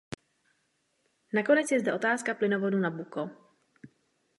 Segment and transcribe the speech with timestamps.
[1.33, 3.29] Nakonec je zde otázka plynovodu Nabucco.